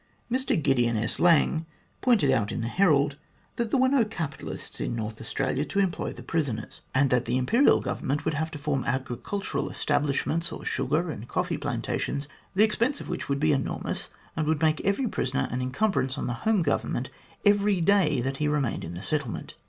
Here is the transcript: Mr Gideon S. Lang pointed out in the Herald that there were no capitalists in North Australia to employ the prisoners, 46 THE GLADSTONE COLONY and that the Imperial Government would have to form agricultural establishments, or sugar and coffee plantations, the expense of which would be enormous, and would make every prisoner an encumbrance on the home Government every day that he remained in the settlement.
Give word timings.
Mr 0.31 0.59
Gideon 0.59 0.97
S. 0.97 1.19
Lang 1.19 1.67
pointed 2.01 2.31
out 2.31 2.51
in 2.51 2.61
the 2.61 2.67
Herald 2.67 3.17
that 3.57 3.69
there 3.69 3.79
were 3.79 3.87
no 3.87 4.03
capitalists 4.03 4.81
in 4.81 4.95
North 4.95 5.21
Australia 5.21 5.63
to 5.65 5.77
employ 5.77 6.11
the 6.11 6.23
prisoners, 6.23 6.81
46 6.81 6.81
THE 6.81 6.81
GLADSTONE 6.81 6.91
COLONY 6.91 7.01
and 7.05 7.09
that 7.11 7.25
the 7.25 7.37
Imperial 7.37 7.79
Government 7.81 8.25
would 8.25 8.33
have 8.33 8.49
to 8.49 8.57
form 8.57 8.83
agricultural 8.85 9.69
establishments, 9.69 10.51
or 10.51 10.65
sugar 10.65 11.11
and 11.11 11.27
coffee 11.27 11.57
plantations, 11.59 12.27
the 12.55 12.63
expense 12.63 12.99
of 12.99 13.09
which 13.09 13.29
would 13.29 13.39
be 13.39 13.53
enormous, 13.53 14.09
and 14.35 14.47
would 14.47 14.63
make 14.63 14.81
every 14.81 15.07
prisoner 15.07 15.47
an 15.51 15.61
encumbrance 15.61 16.17
on 16.17 16.25
the 16.25 16.33
home 16.49 16.63
Government 16.63 17.11
every 17.45 17.79
day 17.79 18.21
that 18.21 18.37
he 18.37 18.47
remained 18.47 18.83
in 18.83 18.95
the 18.95 19.03
settlement. 19.03 19.53